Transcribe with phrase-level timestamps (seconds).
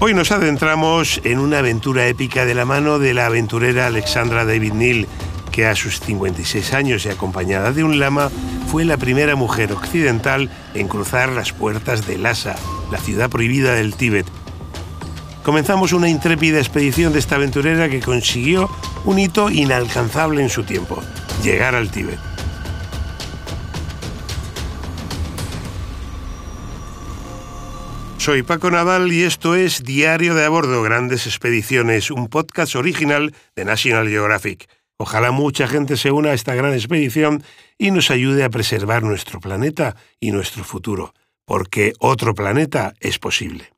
[0.00, 4.72] Hoy nos adentramos en una aventura épica de la mano de la aventurera Alexandra David
[4.74, 5.08] Neal,
[5.50, 8.30] que a sus 56 años y acompañada de un lama
[8.68, 12.54] fue la primera mujer occidental en cruzar las puertas de Lhasa,
[12.92, 14.26] la ciudad prohibida del Tíbet.
[15.42, 18.70] Comenzamos una intrépida expedición de esta aventurera que consiguió
[19.04, 21.02] un hito inalcanzable en su tiempo,
[21.42, 22.27] llegar al Tíbet.
[28.28, 33.34] Soy Paco Nadal y esto es Diario de a bordo, Grandes Expediciones, un podcast original
[33.56, 34.68] de National Geographic.
[34.98, 37.42] Ojalá mucha gente se una a esta gran expedición
[37.78, 41.14] y nos ayude a preservar nuestro planeta y nuestro futuro,
[41.46, 43.72] porque otro planeta es posible.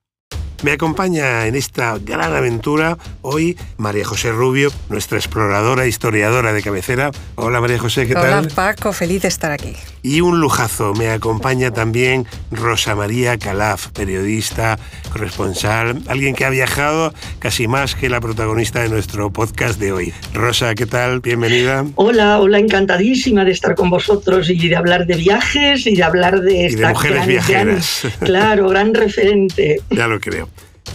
[0.62, 6.62] Me acompaña en esta gran aventura hoy María José Rubio, nuestra exploradora e historiadora de
[6.62, 7.12] cabecera.
[7.36, 8.44] Hola María José, ¿qué tal?
[8.44, 9.74] Hola Paco, feliz de estar aquí.
[10.02, 14.78] Y un lujazo, me acompaña también Rosa María Calaf, periodista,
[15.10, 20.12] corresponsal, alguien que ha viajado casi más que la protagonista de nuestro podcast de hoy.
[20.34, 21.20] Rosa, ¿qué tal?
[21.20, 21.86] Bienvenida.
[21.94, 26.42] Hola, hola, encantadísima de estar con vosotros y de hablar de viajes y de hablar
[26.42, 28.02] de esta y de mujeres viajeras.
[28.20, 29.80] claro, gran referente.
[29.90, 30.49] Ya lo creo.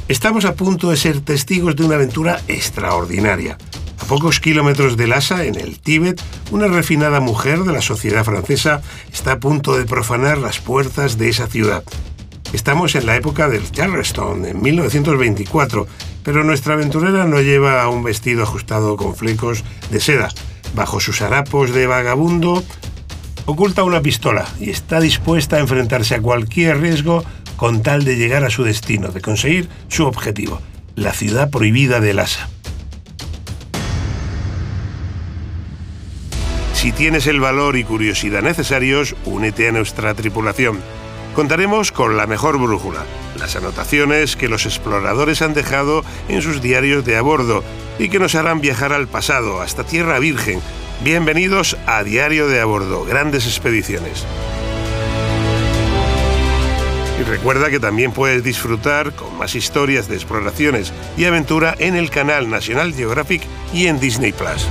[0.08, 3.58] Estamos a punto de ser testigos de una aventura extraordinaria.
[4.00, 8.82] A pocos kilómetros de Lhasa, en el Tíbet, una refinada mujer de la sociedad francesa
[9.12, 11.84] está a punto de profanar las puertas de esa ciudad.
[12.54, 15.88] Estamos en la época del Charleston, en 1924,
[16.24, 20.30] pero nuestra aventurera no lleva un vestido ajustado con flecos de seda.
[20.76, 22.64] Bajo sus harapos de vagabundo,
[23.46, 27.24] oculta una pistola y está dispuesta a enfrentarse a cualquier riesgo
[27.56, 30.62] con tal de llegar a su destino, de conseguir su objetivo,
[30.96, 32.50] la ciudad prohibida de Lhasa.
[36.74, 40.80] Si tienes el valor y curiosidad necesarios, únete a nuestra tripulación.
[41.34, 43.04] Contaremos con la mejor brújula,
[43.40, 47.64] las anotaciones que los exploradores han dejado en sus diarios de a bordo
[47.98, 50.62] y que nos harán viajar al pasado, hasta Tierra Virgen.
[51.04, 54.26] Bienvenidos a Diario de a bordo, grandes expediciones.
[57.20, 62.10] Y recuerda que también puedes disfrutar con más historias de exploraciones y aventura en el
[62.10, 63.44] canal National Geographic
[63.74, 64.68] y en Disney Plus.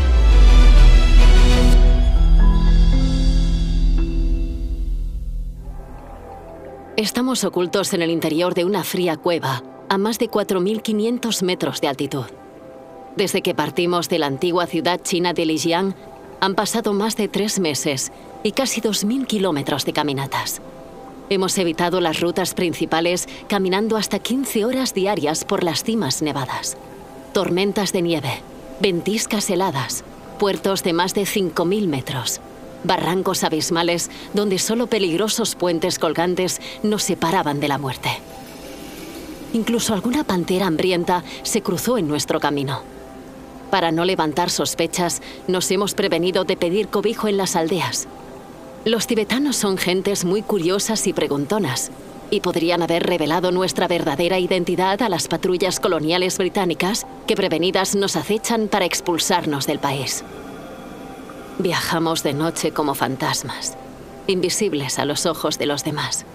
[6.96, 11.88] Estamos ocultos en el interior de una fría cueva a más de 4.500 metros de
[11.88, 12.26] altitud.
[13.16, 15.94] Desde que partimos de la antigua ciudad china de Lijiang,
[16.40, 18.12] han pasado más de tres meses
[18.42, 20.60] y casi 2.000 kilómetros de caminatas.
[21.30, 26.76] Hemos evitado las rutas principales caminando hasta 15 horas diarias por las cimas nevadas.
[27.32, 28.42] Tormentas de nieve,
[28.80, 30.04] ventiscas heladas,
[30.38, 32.40] puertos de más de 5.000 metros,
[32.84, 38.10] barrancos abismales donde solo peligrosos puentes colgantes nos separaban de la muerte.
[39.54, 42.82] Incluso alguna pantera hambrienta se cruzó en nuestro camino.
[43.70, 48.06] Para no levantar sospechas, nos hemos prevenido de pedir cobijo en las aldeas,
[48.84, 51.90] los tibetanos son gentes muy curiosas y preguntonas,
[52.30, 58.16] y podrían haber revelado nuestra verdadera identidad a las patrullas coloniales británicas que prevenidas nos
[58.16, 60.24] acechan para expulsarnos del país.
[61.58, 63.76] Viajamos de noche como fantasmas,
[64.26, 66.26] invisibles a los ojos de los demás,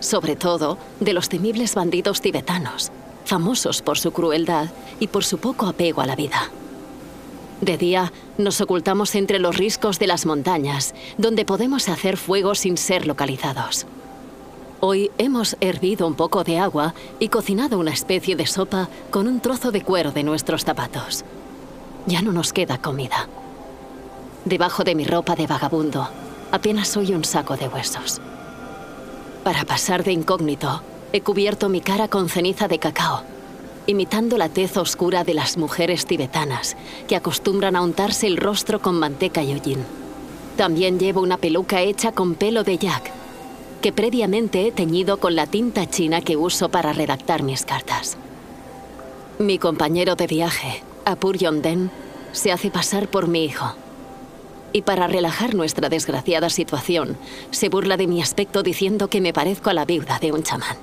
[0.00, 2.92] sobre todo de los temibles bandidos tibetanos,
[3.24, 4.68] famosos por su crueldad
[5.00, 6.50] y por su poco apego a la vida.
[7.60, 12.78] De día, nos ocultamos entre los riscos de las montañas, donde podemos hacer fuego sin
[12.78, 13.86] ser localizados.
[14.80, 19.40] Hoy hemos hervido un poco de agua y cocinado una especie de sopa con un
[19.40, 21.22] trozo de cuero de nuestros zapatos.
[22.06, 23.28] Ya no nos queda comida.
[24.46, 26.08] Debajo de mi ropa de vagabundo,
[26.50, 28.22] apenas soy un saco de huesos.
[29.44, 30.80] Para pasar de incógnito,
[31.12, 33.22] he cubierto mi cara con ceniza de cacao
[33.86, 36.76] imitando la tez oscura de las mujeres tibetanas,
[37.08, 39.84] que acostumbran a untarse el rostro con manteca y hollín.
[40.56, 43.10] También llevo una peluca hecha con pelo de yak,
[43.80, 48.16] que previamente he teñido con la tinta china que uso para redactar mis cartas.
[49.38, 51.90] Mi compañero de viaje, Apur Yonden,
[52.32, 53.74] se hace pasar por mi hijo.
[54.72, 57.16] Y para relajar nuestra desgraciada situación,
[57.50, 60.76] se burla de mi aspecto diciendo que me parezco a la viuda de un chamán.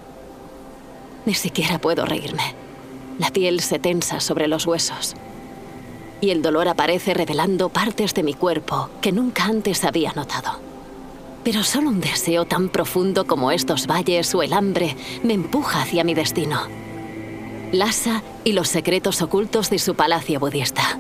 [1.26, 2.67] Ni siquiera puedo reírme.
[3.20, 5.16] La piel se tensa sobre los huesos.
[6.22, 10.60] Y el dolor aparece revelando partes de mi cuerpo que nunca antes había notado.
[11.44, 16.04] Pero solo un deseo tan profundo como estos valles o el hambre me empuja hacia
[16.04, 16.62] mi destino.
[17.72, 21.00] Lhasa y los secretos ocultos de su palacio budista.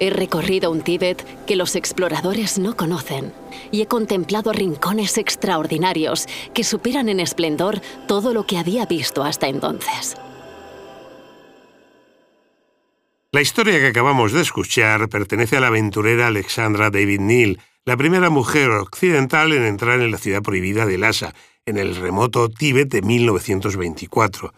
[0.00, 3.32] He recorrido un Tíbet que los exploradores no conocen
[3.72, 9.48] y he contemplado rincones extraordinarios que superan en esplendor todo lo que había visto hasta
[9.48, 10.16] entonces.
[13.30, 18.30] La historia que acabamos de escuchar pertenece a la aventurera Alexandra David Neal, la primera
[18.30, 21.34] mujer occidental en entrar en la ciudad prohibida de Lhasa,
[21.66, 24.54] en el remoto Tíbet de 1924.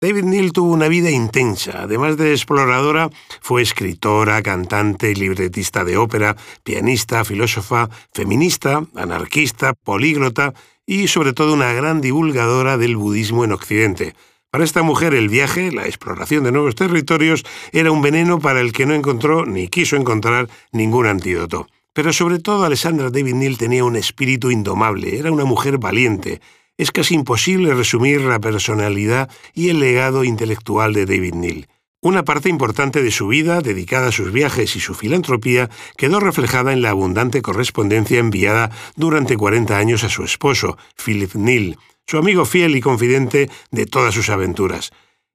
[0.00, 1.82] David Neal tuvo una vida intensa.
[1.82, 3.10] Además de exploradora,
[3.42, 10.52] fue escritora, cantante, libretista de ópera, pianista, filósofa, feminista, anarquista, políglota
[10.84, 14.16] y sobre todo una gran divulgadora del budismo en Occidente.
[14.50, 18.72] Para esta mujer el viaje, la exploración de nuevos territorios, era un veneno para el
[18.72, 21.68] que no encontró ni quiso encontrar ningún antídoto.
[21.92, 26.40] Pero sobre todo Alessandra David Neal tenía un espíritu indomable, era una mujer valiente.
[26.76, 31.68] Es casi imposible resumir la personalidad y el legado intelectual de David Neal.
[32.02, 36.72] Una parte importante de su vida, dedicada a sus viajes y su filantropía, quedó reflejada
[36.72, 41.76] en la abundante correspondencia enviada durante 40 años a su esposo, Philip Neal,
[42.06, 44.90] su amigo fiel y confidente de todas sus aventuras.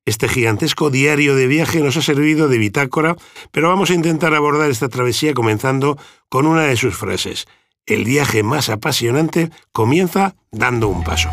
[0.05, 3.15] Este gigantesco diario de viaje nos ha servido de bitácora,
[3.51, 5.97] pero vamos a intentar abordar esta travesía comenzando
[6.29, 7.47] con una de sus frases.
[7.87, 11.29] El viaje más apasionante comienza dando un paso.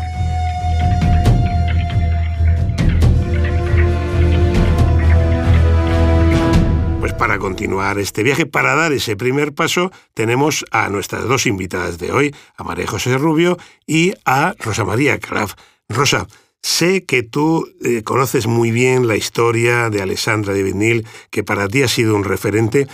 [7.17, 12.11] Para continuar este viaje, para dar ese primer paso, tenemos a nuestras dos invitadas de
[12.11, 13.57] hoy, a María José Rubio
[13.87, 15.53] y a Rosa María Calaf.
[15.89, 16.27] Rosa,
[16.61, 21.67] sé que tú eh, conoces muy bien la historia de Alessandra de Vinil, que para
[21.67, 22.87] ti ha sido un referente,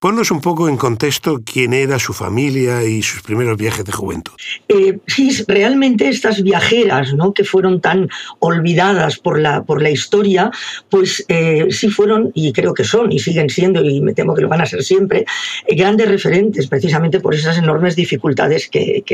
[0.00, 4.32] Ponnos un poco en contexto quién era su familia y sus primeros viajes de juventud.
[4.66, 7.34] Eh, sí, realmente estas viajeras, ¿no?
[7.34, 8.08] que fueron tan
[8.38, 10.50] olvidadas por la, por la historia,
[10.88, 14.40] pues eh, sí fueron, y creo que son, y siguen siendo, y me temo que
[14.40, 15.26] lo van a ser siempre,
[15.66, 19.04] eh, grandes referentes, precisamente por esas enormes dificultades que,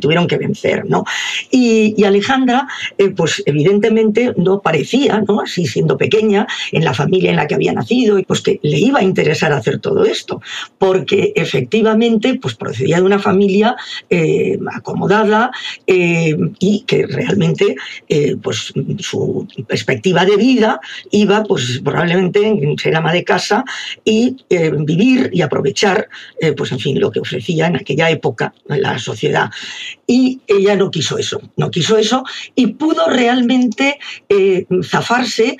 [0.00, 0.86] tuvieron que vencer.
[0.86, 1.04] ¿no?
[1.52, 2.66] Y, Alejandra,
[3.16, 5.42] pues evidentemente no parecía, ¿no?
[5.42, 8.80] así siendo pequeña, en la familia en la que había nacido, y pues que le
[8.80, 10.31] iba a interesar hacer todo esto
[10.78, 13.76] porque efectivamente pues, procedía de una familia
[14.10, 15.50] eh, acomodada
[15.86, 17.76] eh, y que realmente
[18.08, 20.80] eh, pues, su perspectiva de vida
[21.10, 23.64] iba pues, probablemente en ser ama de casa
[24.04, 24.36] y
[24.84, 26.08] vivir y aprovechar
[26.56, 29.50] pues, en fin, lo que ofrecía en aquella época la sociedad.
[30.06, 32.24] Y ella no quiso eso, no quiso eso
[32.54, 33.98] y pudo realmente
[34.82, 35.56] zafarse,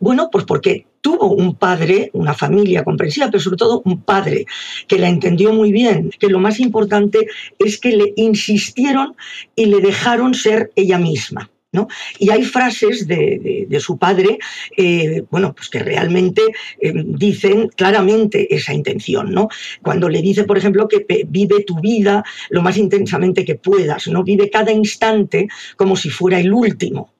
[0.00, 4.46] bueno, pues porque tuvo un padre, una familia comprensiva, pero sobre todo un padre
[4.86, 7.26] que la entendió muy bien, que lo más importante
[7.58, 9.16] es que le insistieron
[9.54, 11.50] y le dejaron ser ella misma.
[11.72, 11.86] ¿No?
[12.18, 14.40] Y hay frases de, su padre,
[14.76, 16.42] eh, bueno, pues que realmente
[16.80, 19.48] eh, dicen claramente esa intención, ¿no?
[19.80, 24.24] Cuando le dice, por ejemplo, que vive tu vida lo más intensamente que puedas, ¿no?
[24.24, 27.12] Vive cada instante como si fuera el último,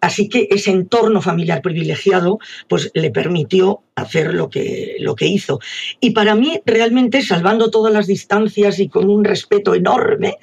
[0.00, 2.38] Así que ese entorno familiar privilegiado
[2.68, 5.60] pues, le permitió hacer lo que, lo que hizo.
[6.00, 10.36] Y para mí, realmente, salvando todas las distancias y con un respeto enorme,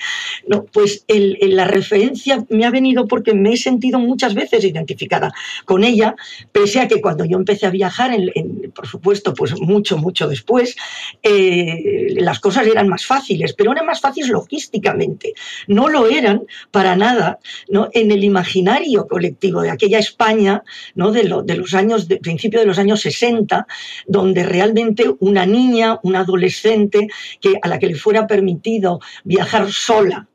[0.47, 0.65] ¿no?
[0.65, 5.33] pues la referencia me ha venido porque me he sentido muchas veces identificada
[5.65, 6.15] con ella,
[6.51, 8.11] pese a que cuando yo empecé a viajar,
[8.73, 10.75] por supuesto, pues mucho, mucho después,
[11.23, 15.33] eh, las cosas eran más fáciles, pero eran más fáciles logísticamente.
[15.67, 17.39] No lo eran para nada
[17.69, 17.89] ¿no?
[17.93, 20.63] en el imaginario colectivo de aquella España
[20.95, 21.11] ¿no?
[21.11, 23.67] de, los años, de principio de los años 60
[24.07, 27.07] donde realmente una niña, una adolescente,
[27.41, 30.27] que, a la que le fuera permitido viajar sola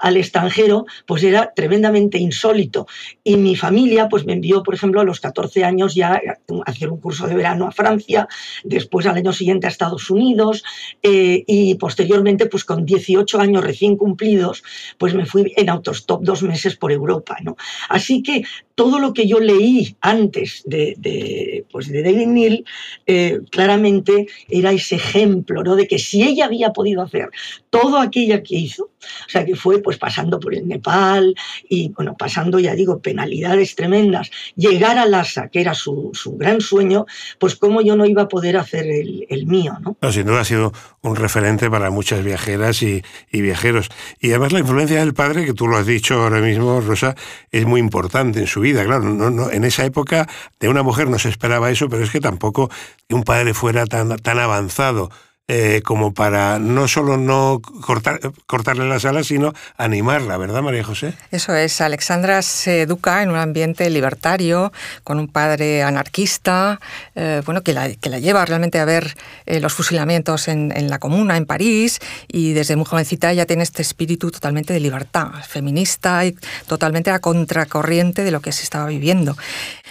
[0.00, 2.86] al extranjero, pues era tremendamente insólito.
[3.24, 6.90] Y mi familia pues me envió, por ejemplo, a los 14 años ya a hacer
[6.90, 8.28] un curso de verano a Francia,
[8.64, 10.64] después al año siguiente a Estados Unidos
[11.02, 14.62] eh, y posteriormente pues con 18 años recién cumplidos
[14.98, 17.36] pues me fui en autostop dos meses por Europa.
[17.42, 17.56] ¿no?
[17.88, 18.44] Así que
[18.78, 22.64] todo lo que yo leí antes de, de, pues de David Neal
[23.06, 25.74] eh, claramente era ese ejemplo ¿no?
[25.74, 27.28] de que si ella había podido hacer
[27.70, 31.34] todo aquello que hizo, o sea, que fue pues pasando por el Nepal
[31.68, 37.06] y, bueno, pasando, ya digo, penalidades tremendas, llegar a Lhasa, que era su, gran sueño,
[37.38, 39.96] pues cómo yo no iba a poder hacer el, mío, ¿no?
[40.12, 43.88] Sin duda ha sido un referente para muchas viajeras y, viajeros.
[44.20, 47.14] Y además la influencia del padre, que tú lo has dicho ahora mismo, Rosa,
[47.50, 48.67] es muy importante en su vida.
[48.72, 50.28] Claro, no, no, en esa época
[50.60, 52.70] de una mujer no se esperaba eso, pero es que tampoco
[53.10, 55.10] un padre fuera tan, tan avanzado
[55.50, 61.14] eh, como para no solo no cortar, cortarle las alas, sino animarla, ¿verdad, María José?
[61.30, 61.80] Eso es.
[61.80, 64.72] Alexandra se educa en un ambiente libertario,
[65.04, 66.80] con un padre anarquista,
[67.14, 70.90] eh, bueno, que la, que la, lleva realmente a ver eh, los fusilamientos en, en,
[70.90, 71.98] la comuna, en París,
[72.30, 76.36] y desde muy jovencita ya tiene este espíritu totalmente de libertad, feminista y
[76.66, 79.34] totalmente a contracorriente de lo que se estaba viviendo.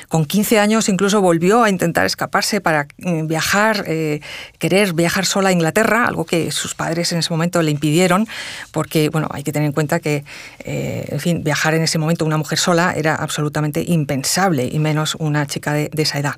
[0.07, 4.21] Con 15 años incluso volvió a intentar escaparse para mm, viajar, eh,
[4.59, 8.27] querer viajar sola a Inglaterra, algo que sus padres en ese momento le impidieron,
[8.71, 10.23] porque bueno, hay que tener en cuenta que,
[10.59, 15.15] eh, en fin, viajar en ese momento una mujer sola era absolutamente impensable, y menos
[15.15, 16.35] una chica de, esa edad.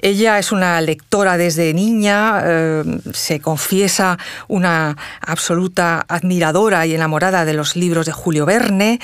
[0.00, 2.84] Ella es una lectora desde niña, eh,
[3.14, 4.18] se confiesa
[4.48, 9.00] una absoluta admiradora y enamorada de los libros de Julio Verne,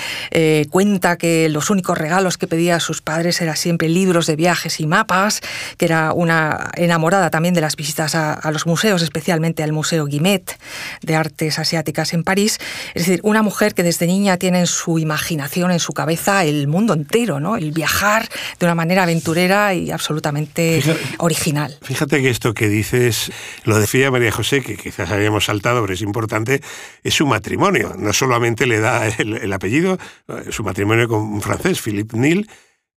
[0.71, 4.81] cuenta que los únicos regalos que pedía a sus padres era siempre libros de viajes
[4.81, 5.41] y mapas,
[5.77, 10.59] que era una enamorada también de las visitas a, los museos, especialmente al Museo Guimet
[11.03, 12.59] de Artes Asiáticas en París.
[12.95, 16.67] Es decir, una mujer que desde niña tiene en su imaginación, en su cabeza, el
[16.67, 17.57] mundo entero, ¿no?
[17.57, 20.83] el viajar de una manera aventurera y absolutamente
[21.19, 21.77] original.
[21.83, 23.31] Fíjate que esto que dices,
[23.65, 26.63] lo decía María José, que quizás habíamos saltado, pero es importante,
[27.03, 27.95] es su matrimonio.
[27.99, 32.49] No solamente le da el, el apellido, eh, su matrimonio con un francés, Philippe Nil,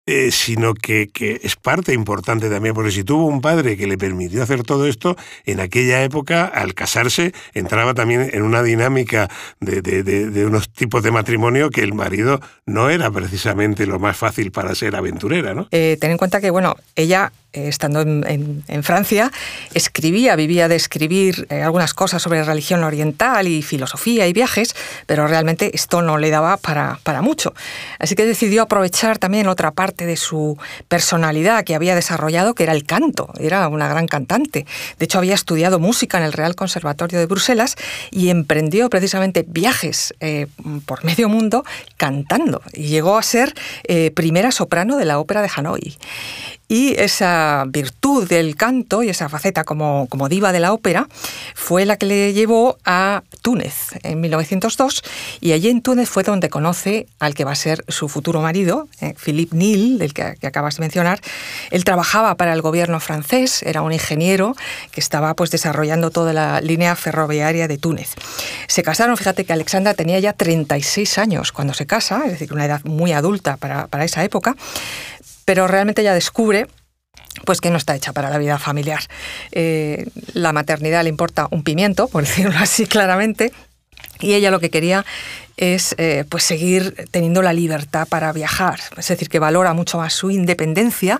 [0.04, 1.10] eh, sino que,
[1.42, 5.16] es parte importante también, porque si tuvo un padre que le permitió hacer todo esto,
[5.44, 9.30] en aquella época, al casarse, entraba también en una dinámica
[9.60, 14.74] de, unos tipos de matrimonio que el marido no era precisamente lo más fácil para
[14.74, 15.68] ser aventurera, ¿no?
[15.70, 19.30] Eh, ten en cuenta que, bueno, ella eh, estando en, Francia,
[19.74, 25.26] escribía, vivía de escribir eh, algunas cosas sobre religión oriental y filosofía y viajes, pero
[25.26, 27.52] realmente esto no le daba para, mucho.
[27.98, 30.56] Así que decidió aprovechar también otra parte de su
[30.88, 33.30] personalidad que había desarrollado, que era el canto.
[33.38, 34.66] Era una gran cantante.
[34.98, 37.76] De hecho, había estudiado música en el Real Conservatorio de Bruselas
[38.10, 40.46] y emprendió precisamente viajes eh,
[40.86, 41.64] por medio mundo
[41.98, 42.62] cantando.
[42.72, 43.54] Y llegó a ser
[44.14, 45.98] primera soprano de la ópera de Hanoi.
[46.72, 51.06] Y esa virtud del canto y esa faceta como, como diva de la ópera
[51.54, 55.02] fue la que le llevó a Túnez en 1902
[55.42, 58.88] y allí en Túnez fue donde conoce al que va a ser su futuro marido,
[59.02, 61.20] eh, Philippe Nil, del que, acabas de mencionar.
[61.70, 64.56] Él trabajaba para el gobierno francés, era un ingeniero
[64.92, 68.14] que estaba pues desarrollando toda la línea ferroviaria de Túnez.
[68.66, 72.64] Se casaron, fíjate que Alexandra tenía ya 36 años cuando se casa, es decir, una
[72.64, 74.56] edad muy adulta para, para esa época,
[75.44, 76.66] pero realmente ella descubre
[77.44, 79.00] pues que no está hecha para la vida familiar.
[79.52, 83.52] Eh, la maternidad le importa un pimiento, por decirlo así claramente,
[84.20, 85.04] y ella lo que quería
[85.56, 90.12] es eh, pues seguir teniendo la libertad para viajar, es decir, que valora mucho más
[90.12, 91.18] su independencia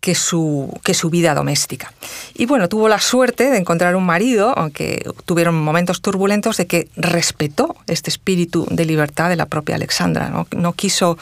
[0.00, 1.92] que su, que su vida doméstica.
[2.34, 6.88] Y bueno, tuvo la suerte de encontrar un marido, aunque tuvieron momentos turbulentos, de que
[6.96, 10.30] respetó este espíritu de libertad de la propia Alexandra.
[10.30, 11.18] No, no quiso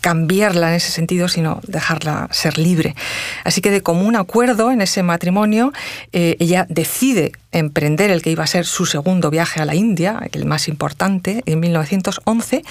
[0.00, 2.94] cambiarla en ese sentido, sino dejarla ser libre.
[3.44, 5.72] Así que de común acuerdo en ese matrimonio,
[6.12, 10.20] eh, ella decide emprender el que iba a ser su segundo viaje a la India,
[10.32, 12.64] el más importante, en 1911.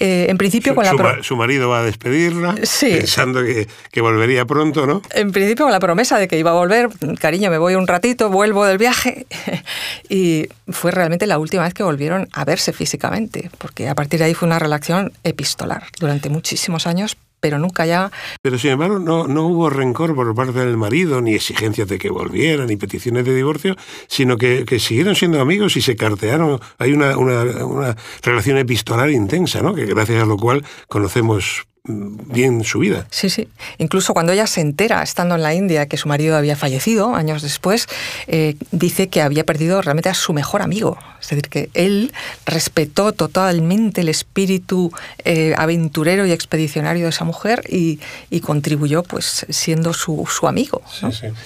[0.00, 1.22] Eh, en principio su, con la...
[1.22, 5.02] Su, marido va a despedirla, pensando que, que volvería pronto, ¿no?
[5.12, 6.88] En principio con la promesa de que iba a volver,
[7.20, 9.26] cariño, me voy un ratito, vuelvo del viaje.
[10.08, 14.26] y fue realmente la última vez que volvieron a verse físicamente, porque a partir de
[14.26, 18.10] ahí fue una relación epistolar durante muchísimos años, pero nunca ya...
[18.42, 22.10] Pero sin embargo no, no hubo rencor por parte del marido, ni exigencias de que
[22.10, 23.76] volvieran, ni peticiones de divorcio,
[24.08, 26.60] sino que, que siguieron siendo amigos y se cartearon.
[26.78, 29.74] Hay una, una, una relación epistolar intensa, ¿no?
[29.74, 33.06] que gracias a lo cual conocemos bien su vida.
[33.10, 33.48] Sí, sí.
[33.78, 37.42] Incluso cuando ella se entera, estando en la India, que su marido había fallecido años
[37.42, 37.86] después,
[38.26, 40.98] eh, dice que había perdido realmente a su mejor amigo.
[41.20, 42.12] Es decir, que él
[42.46, 44.92] respetó totalmente el espíritu
[45.24, 47.98] eh, aventurero y expedicionario de esa mujer y,
[48.40, 50.80] contribuyó pues siendo su, amigo.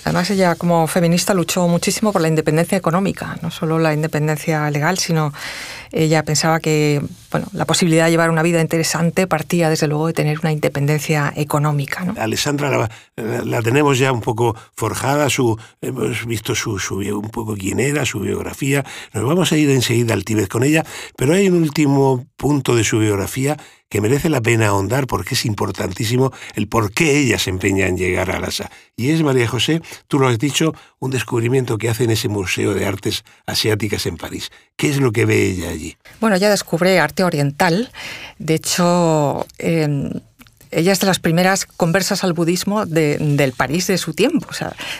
[0.04, 4.98] Además, ella como feminista luchó muchísimo por la independencia económica, no solo la independencia legal,
[4.98, 5.32] sino
[5.92, 10.12] ella pensaba que bueno, la posibilidad de llevar una vida interesante partía desde luego de
[10.12, 12.04] tener una independencia económica.
[12.04, 12.14] ¿no?
[12.18, 17.80] Alessandra la, tenemos ya un poco forjada, su, hemos visto su, su, un poco quién
[17.80, 18.84] era, su biografía.
[19.12, 20.84] Nos vamos a ir enseguida al Tíbet con ella,
[21.16, 23.56] pero hay un último punto de su biografía
[23.92, 27.98] que merece la pena ahondar porque es importantísimo el por qué ella se empeña en
[27.98, 28.70] llegar a Lhasa.
[28.96, 32.72] Y es, María José, tú lo has dicho, un descubrimiento que hace en ese Museo
[32.72, 34.50] de Artes Asiáticas en París.
[34.76, 35.98] ¿Qué es lo que ve ella allí?
[36.20, 37.92] Bueno, ella descubre arte oriental.
[38.38, 39.46] De hecho,
[40.72, 44.48] ella es de las primeras conversas al budismo del París de su tiempo.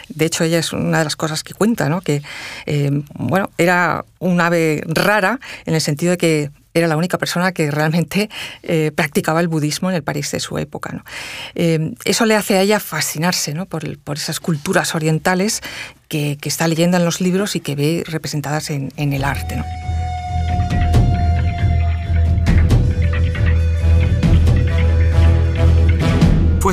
[0.09, 2.01] De hecho, ella es una de las cosas que cuenta, ¿no?
[2.01, 2.23] que
[2.67, 7.53] eh, bueno, era un ave rara en el sentido de que era la única persona
[7.53, 8.31] que realmente
[8.63, 11.05] eh, practicaba el budismo en el París de su época.
[11.55, 15.61] Eh, eso le hace a ella fascinarse por, esas culturas orientales
[16.09, 19.63] que, está leyendo en los libros y que ve representadas en, en el arte.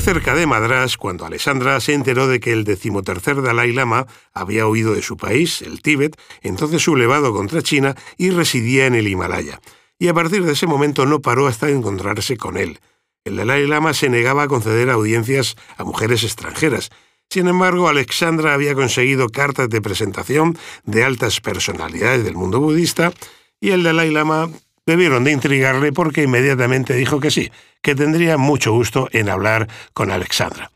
[0.01, 4.94] Cerca de Madras cuando Alessandra se enteró de que el decimotercer Dalai Lama había huido
[4.94, 9.60] de su país, el Tíbet, entonces sublevado contra China, y residía en el Himalaya.
[9.98, 12.79] Y a partir de ese momento no paró hasta encontrarse con él.
[13.25, 16.89] El Dalai Lama se negaba a conceder audiencias a mujeres extranjeras.
[17.29, 23.12] Sin embargo, Alexandra había conseguido cartas de presentación de altas personalidades del mundo budista
[23.60, 24.50] y el Dalai Lama
[24.86, 30.12] debieron de intrigarle porque inmediatamente dijo que sí, que tendría mucho gusto en hablar con
[30.12, 30.71] Alexandra.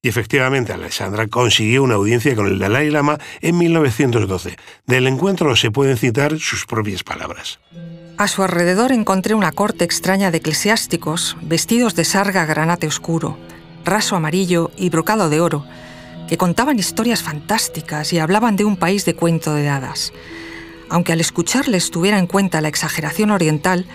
[0.00, 4.56] Y efectivamente, Alexandra consiguió una audiencia con el Dalai Lama en 1912.
[4.86, 7.58] Del encuentro se pueden citar sus propias palabras.
[8.16, 13.38] A su alrededor encontré una corte extraña de eclesiásticos vestidos de sarga granate oscuro,
[13.84, 15.64] raso amarillo y brocado de oro,
[16.28, 20.12] que contaban historias fantásticas y hablaban de un país de cuento de hadas.
[20.90, 23.86] Aunque al escucharles tuviera en cuenta la exageración oriental,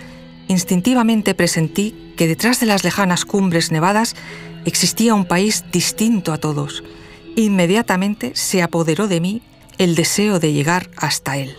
[0.48, 4.14] instintivamente presentí que detrás de las lejanas cumbres nevadas
[4.64, 6.82] existía un país distinto a todos.
[7.36, 9.42] Inmediatamente se apoderó de mí
[9.78, 11.54] el deseo de llegar hasta él.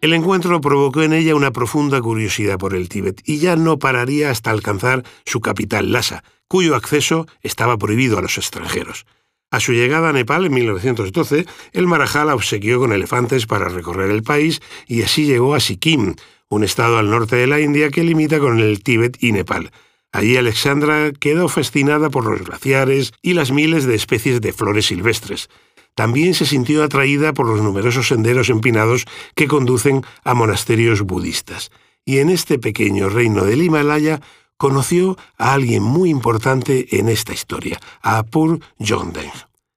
[0.00, 4.30] El encuentro provocó en ella una profunda curiosidad por el Tíbet y ya no pararía
[4.30, 9.06] hasta alcanzar su capital, Lhasa, cuyo acceso estaba prohibido a los extranjeros.
[9.50, 14.10] A su llegada a Nepal en 1912, el Marajá la obsequió con elefantes para recorrer
[14.10, 16.14] el país y así llegó a Sikkim,
[16.48, 19.70] un estado al norte de la India que limita con el Tíbet y Nepal.
[20.12, 25.48] Allí Alexandra quedó fascinada por los glaciares y las miles de especies de flores silvestres.
[25.94, 31.70] También se sintió atraída por los numerosos senderos empinados que conducen a monasterios budistas.
[32.04, 34.20] Y en este pequeño reino del Himalaya
[34.56, 39.30] conoció a alguien muy importante en esta historia, a Apur Jongden.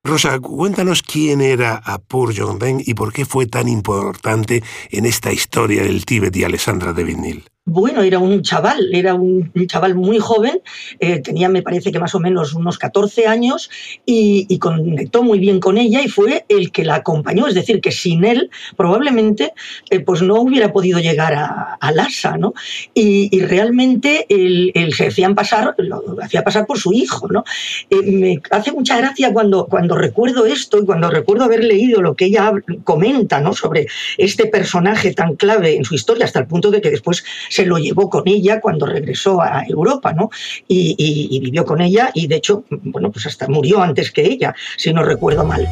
[0.10, 5.84] Rosa, cuéntanos quién era Apur Jongden y por qué fue tan importante en esta historia
[5.84, 10.62] del Tíbet y Alessandra de Vinil bueno, era un chaval, era un, chaval muy joven,
[11.00, 13.70] eh, tenía me parece que más o menos unos 14 años
[14.06, 17.92] y, conectó muy bien con ella y fue el que la acompañó, es decir, que
[17.92, 19.54] sin él probablemente
[19.90, 22.54] eh, pues no hubiera podido llegar a, a Lhasa, ¿no?
[22.94, 27.44] Y, realmente él, se hacían pasar, lo, hacía pasar por su hijo, ¿no?
[27.90, 32.16] Eh, me hace mucha gracia cuando, cuando recuerdo esto y cuando recuerdo haber leído lo
[32.16, 32.52] que ella
[32.84, 33.54] comenta, ¿no?
[33.54, 37.59] Sobre este personaje tan clave en su historia hasta el punto de que después se
[37.66, 40.30] lo llevó con ella cuando regresó a Europa, ¿no?
[40.68, 44.94] Y, vivió con ella y de hecho, bueno, pues hasta murió antes que ella, si
[44.94, 45.68] no recuerdo mal.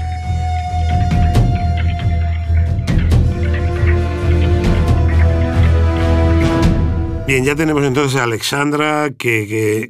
[7.27, 9.89] Bien, ya tenemos entonces a Alexandra, que,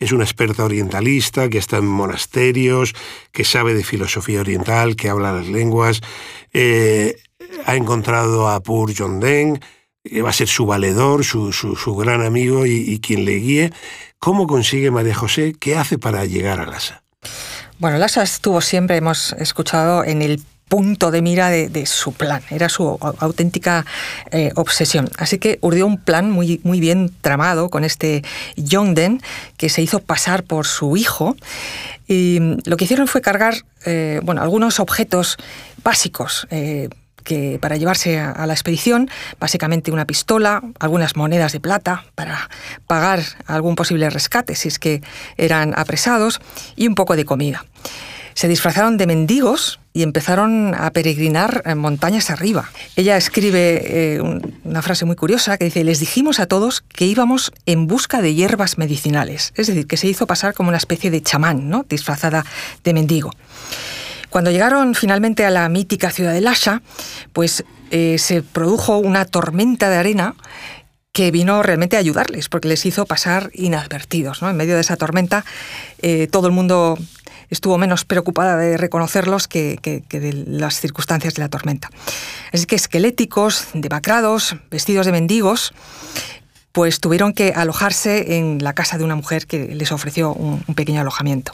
[0.00, 2.92] es una experta orientalista, que está en monasterios,
[3.30, 6.00] que sabe de filosofía oriental, que habla las lenguas.
[6.52, 7.14] Eh,
[7.66, 9.75] ha encontrado a Pur Deng que
[10.24, 13.72] va a ser su valedor, su, gran amigo y, quien le guíe.
[14.18, 15.54] ¿Cómo consigue María José?
[15.58, 17.02] ¿Qué hace para llegar a Lhasa?
[17.78, 22.68] Bueno, Lhasa estuvo siempre, hemos escuchado, en el punto de mira de, su plan, era
[22.68, 23.86] su auténtica
[24.30, 25.08] eh, obsesión.
[25.16, 28.24] Así que urdió un plan muy, muy bien tramado con este
[28.56, 29.20] Yongden,
[29.56, 31.36] que se hizo pasar por su hijo.
[32.08, 35.36] Y lo que hicieron fue cargar eh, bueno, algunos objetos
[35.84, 36.48] básicos.
[36.50, 36.88] Eh,
[37.26, 42.48] que para llevarse a, la expedición, básicamente una pistola, algunas monedas de plata para
[42.86, 45.02] pagar algún posible rescate si es que
[45.36, 46.40] eran apresados
[46.76, 47.66] y un poco de comida.
[48.34, 52.70] Se disfrazaron de mendigos y empezaron a peregrinar montañas arriba.
[52.94, 57.50] Ella escribe eh, una frase muy curiosa que dice, les dijimos a todos que íbamos
[57.64, 61.22] en busca de hierbas medicinales, es decir, que se hizo pasar como una especie de
[61.22, 61.86] chamán, ¿no?
[61.88, 62.44] disfrazada
[62.84, 63.30] de mendigo.
[64.36, 66.82] Cuando llegaron finalmente a la mítica ciudad de Lasha,
[67.32, 70.34] pues eh, se produjo una tormenta de arena
[71.12, 74.42] que vino realmente a ayudarles, porque les hizo pasar inadvertidos.
[74.42, 75.46] En medio de esa tormenta,
[76.02, 76.98] eh, todo el mundo
[77.48, 81.88] estuvo menos preocupada de reconocerlos que, de las circunstancias de la tormenta.
[82.52, 85.72] Así que esqueléticos, demacrados, vestidos de mendigos,
[86.72, 91.00] pues tuvieron que alojarse en la casa de una mujer que les ofreció un pequeño
[91.00, 91.52] alojamiento.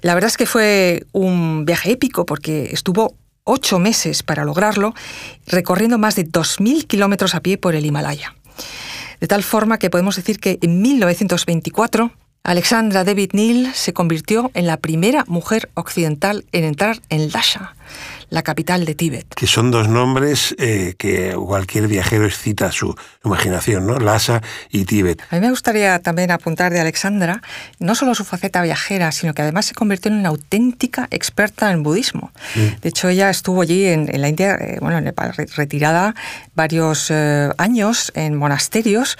[0.00, 4.94] La verdad es que fue un viaje épico porque estuvo ocho meses para lograrlo,
[5.46, 8.34] recorriendo más de 2.000 kilómetros a pie por el Himalaya.
[9.20, 12.12] De tal forma que podemos decir que en 1924
[12.44, 17.74] Alexandra David Neal se convirtió en la primera mujer occidental en entrar en Lhasa,
[18.30, 19.26] la capital de Tíbet.
[19.34, 23.98] Que son dos nombres eh, que cualquier viajero excita su imaginación, ¿no?
[23.98, 25.22] Lhasa y Tíbet.
[25.30, 27.42] A mí me gustaría también apuntar de Alexandra
[27.78, 31.82] no solo su faceta viajera, sino que además se convirtió en una auténtica experta en
[31.82, 32.32] budismo.
[32.54, 36.14] De hecho, ella estuvo allí en, la India, eh, bueno, en Nepal, retirada
[36.54, 39.16] varios eh, años en monasterios,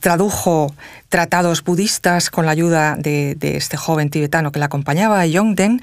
[0.00, 0.74] tradujo
[1.08, 5.80] tratados budistas con la ayuda de, este joven tibetano que la acompañaba, Yongden,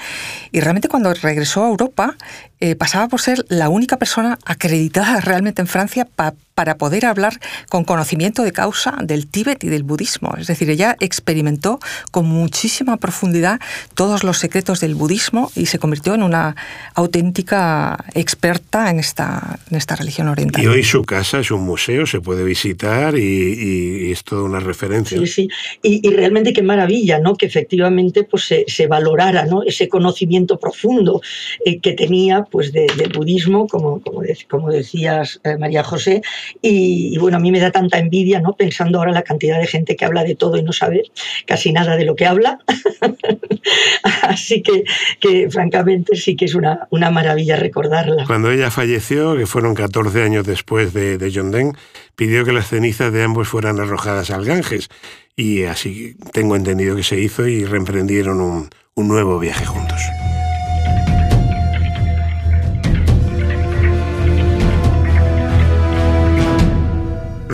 [0.51, 2.15] y realmente cuando regresó a Europa
[2.63, 6.08] eh, pasaba por ser la única persona acreditada realmente en Francia
[6.56, 7.34] para poder hablar
[7.67, 10.36] con conocimiento de causa del Tíbet y del budismo.
[10.38, 11.80] Es decir, ella experimentó
[12.12, 13.60] con muchísima profundidad
[13.95, 16.56] todos los secretos del budismo y se convirtió en una
[16.93, 20.63] auténtica experta en esta, en esta religión oriental.
[20.63, 25.17] Y hoy su casa es un museo, se puede visitar y, es toda una referencia.
[25.17, 25.49] Sí, sí.
[25.82, 27.36] Y, realmente qué maravilla, ¿no?
[27.36, 29.63] Que efectivamente pues, se, valorara ¿no?
[29.63, 31.21] ese conocimiento profundo
[31.65, 36.21] eh, que tenía pues, del budismo, como, como, como decías, eh, María José,
[36.61, 38.53] y, bueno, a mí me da tanta envidia, ¿no?
[38.53, 41.01] Pensando ahora la cantidad de gente que habla de todo y no sabe
[41.47, 42.59] casi nada de lo que habla.
[44.21, 44.83] Así que,
[45.19, 48.25] que, francamente, sí que es una, una maravilla recordarla.
[48.27, 51.75] Cuando ella falleció, que fueron 14 años después de, de John Deng,
[52.15, 54.89] pidió que las cenizas de ambos fueran arrojadas al Ganges.
[55.35, 59.99] Y así tengo entendido que se hizo y reemprendieron un, un nuevo viaje juntos.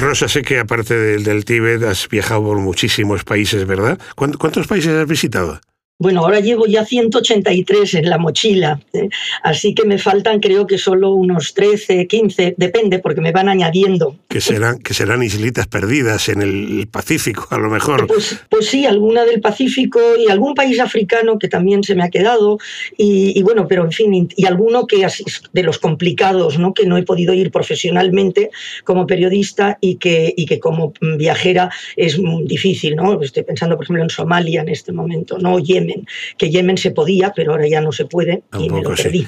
[0.09, 3.99] Rosa, sé que aparte del, del Tíbet has viajado por muchísimos países, ¿verdad?
[4.15, 5.61] ¿Cuántos países has visitado?
[6.01, 9.09] Bueno, ahora llevo ya 183 en la mochila, ¿eh?
[9.43, 14.15] así que me faltan creo que solo unos 13, 15, depende, porque me van añadiendo.
[14.29, 18.07] Que serán, que serán islitas perdidas en el Pacífico, a lo mejor.
[18.07, 22.09] Pues, pues sí, alguna del Pacífico y algún país africano que también se me ha
[22.09, 22.59] quedado,
[22.95, 25.05] y, bueno, pero en fin, y alguno que
[25.51, 26.73] de los complicados, ¿no?
[26.73, 28.51] que no he podido ir profesionalmente
[28.85, 33.21] como periodista y que, y que como viajera es difícil, ¿no?
[33.21, 35.59] Estoy pensando, por ejemplo, en Somalia en este momento, ¿no?
[35.59, 35.88] Yemen
[36.37, 39.27] que Yemen se podía, pero ahora ya no se puede y me lo perdí.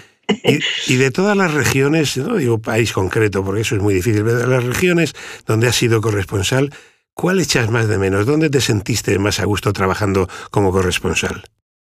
[0.87, 4.37] Y, de todas las regiones, no digo país concreto porque eso es muy difícil, pero
[4.37, 5.13] de las regiones
[5.45, 6.73] donde has sido corresponsal,
[7.13, 8.25] ¿cuál echas más de menos?
[8.25, 11.43] ¿Dónde te sentiste más a gusto trabajando como corresponsal?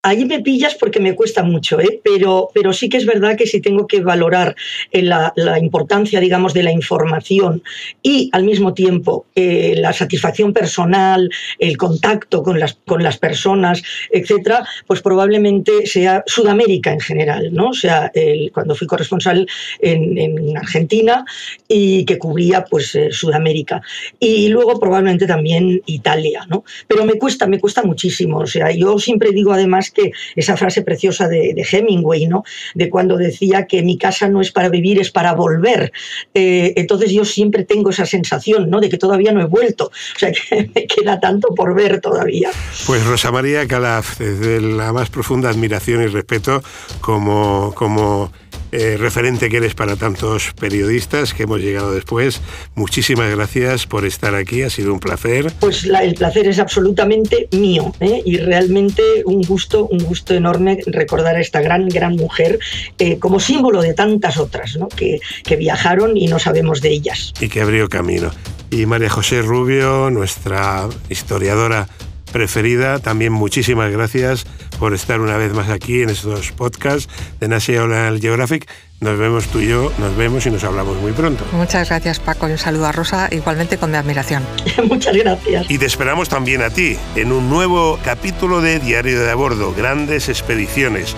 [0.03, 2.01] Ahí me pillas porque me cuesta mucho, ¿eh?
[2.03, 4.57] pero, pero sí que es verdad que si tengo que valorar
[4.93, 7.63] eh, la, importancia, digamos, de la información
[8.03, 13.83] y al mismo tiempo eh, la satisfacción personal, el contacto con las, con las personas,
[14.11, 17.69] etcétera, pues probablemente sea Sudamérica en general, ¿no?
[17.69, 18.11] O sea,
[18.55, 19.47] cuando fui corresponsal
[19.81, 21.27] en, en, Argentina
[21.69, 23.83] y que cubría pues Sudamérica.
[24.19, 26.65] Y luego probablemente también Italia, ¿no?
[26.89, 28.39] Pero me cuesta, me cuesta muchísimo.
[28.39, 32.45] O sea, yo siempre digo además que esa frase preciosa de, Hemingway, ¿no?
[32.75, 35.93] De cuando decía que mi casa no es para vivir, es para volver.
[36.35, 38.81] Eh, entonces yo siempre tengo esa sensación, ¿no?
[38.81, 39.87] De que todavía no he vuelto.
[39.87, 42.51] O sea, que me queda tanto por ver todavía.
[42.87, 46.63] Pues Rosa María Calaf, desde la más profunda admiración y respeto
[47.01, 48.33] como, como
[48.73, 52.41] eh, referente que eres para tantos periodistas que hemos llegado después.
[52.75, 55.53] Muchísimas gracias por estar aquí, ha sido un placer.
[55.61, 58.23] Pues el placer es absolutamente mío ¿eh?
[58.25, 62.59] y realmente un gusto, un gusto enorme recordar a esta gran, gran mujer
[62.99, 64.89] eh, como símbolo de tantas otras ¿no?
[64.89, 67.33] que, que viajaron y no sabemos de ellas.
[67.41, 68.31] Y que abrió camino.
[68.71, 71.89] Y María José Rubio, nuestra historiadora
[72.33, 72.99] preferida.
[72.99, 74.45] También muchísimas gracias
[74.79, 77.09] por estar una vez más aquí en estos podcasts
[77.41, 78.69] de National Geographic.
[79.01, 81.45] Nos vemos tú y yo, nos vemos y nos hablamos muy pronto.
[81.53, 84.43] Muchas gracias Paco y un saludo a Rosa, igualmente con mi admiración.
[84.89, 85.71] Muchas gracias.
[85.71, 89.73] Y te esperamos también a ti en un nuevo capítulo de Diario de a Bordo,
[89.73, 91.17] Grandes Expediciones.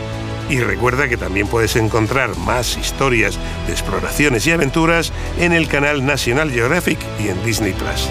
[0.48, 6.04] Y recuerda que también puedes encontrar más historias de exploraciones y aventuras en el canal
[6.04, 8.08] National Geographic y en Disney Plus.